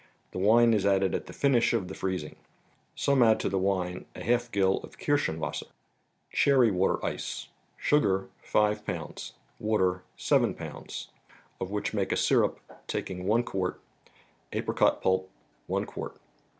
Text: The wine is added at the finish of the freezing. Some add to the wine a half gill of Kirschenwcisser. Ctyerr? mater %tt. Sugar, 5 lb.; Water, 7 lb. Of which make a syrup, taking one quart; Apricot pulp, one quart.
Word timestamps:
The 0.31 0.39
wine 0.39 0.73
is 0.73 0.83
added 0.83 1.13
at 1.13 1.27
the 1.27 1.31
finish 1.31 1.73
of 1.73 1.87
the 1.87 1.93
freezing. 1.93 2.35
Some 2.95 3.21
add 3.21 3.39
to 3.41 3.49
the 3.49 3.59
wine 3.59 4.05
a 4.15 4.23
half 4.23 4.51
gill 4.51 4.77
of 4.79 4.97
Kirschenwcisser. 4.97 5.67
Ctyerr? 6.33 6.73
mater 6.73 6.97
%tt. 7.15 7.49
Sugar, 7.77 8.27
5 8.41 8.83
lb.; 8.83 9.33
Water, 9.59 10.01
7 10.17 10.55
lb. 10.55 11.07
Of 11.59 11.69
which 11.69 11.93
make 11.93 12.11
a 12.11 12.17
syrup, 12.17 12.59
taking 12.87 13.27
one 13.27 13.43
quart; 13.43 13.79
Apricot 14.51 15.03
pulp, 15.03 15.29
one 15.67 15.85
quart. 15.85 16.17